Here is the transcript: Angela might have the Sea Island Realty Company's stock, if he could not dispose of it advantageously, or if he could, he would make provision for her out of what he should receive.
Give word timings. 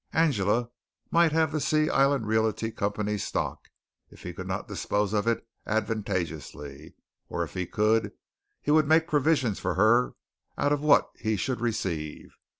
Angela 0.13 0.69
might 1.11 1.31
have 1.31 1.51
the 1.51 1.61
Sea 1.61 1.91
Island 1.91 2.25
Realty 2.25 2.71
Company's 2.71 3.23
stock, 3.23 3.69
if 4.09 4.23
he 4.23 4.33
could 4.33 4.47
not 4.47 4.67
dispose 4.67 5.13
of 5.13 5.27
it 5.27 5.47
advantageously, 5.67 6.95
or 7.29 7.43
if 7.43 7.53
he 7.53 7.67
could, 7.67 8.11
he 8.63 8.71
would 8.71 8.87
make 8.87 9.07
provision 9.07 9.53
for 9.53 9.75
her 9.75 10.15
out 10.57 10.73
of 10.73 10.81
what 10.81 11.11
he 11.19 11.35
should 11.35 11.61
receive. 11.61 12.31